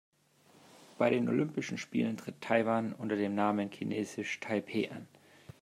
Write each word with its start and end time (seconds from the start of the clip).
Bei 0.97 1.11
den 1.11 1.29
Olympischen 1.29 1.77
Spielen 1.77 2.17
tritt 2.17 2.41
Taiwan 2.41 2.91
unter 2.93 3.15
dem 3.15 3.35
Namen 3.35 3.69
„Chinesisch 3.69 4.39
Taipeh“ 4.39 4.89
an. 4.89 5.07